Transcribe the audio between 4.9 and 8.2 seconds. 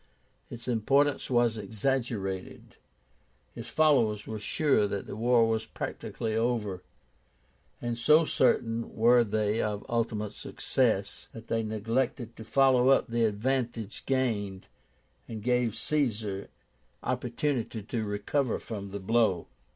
the war was practically over; and